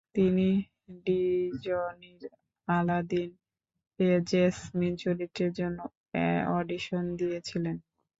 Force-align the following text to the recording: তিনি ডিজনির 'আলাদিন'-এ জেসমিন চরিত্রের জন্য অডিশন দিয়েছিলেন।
তিনি 0.15 0.47
ডিজনির 1.05 2.21
'আলাদিন'-এ 2.67 3.29
জেসমিন 4.29 4.93
চরিত্রের 5.03 5.51
জন্য 5.59 5.79
অডিশন 6.57 7.03
দিয়েছিলেন। 7.19 7.75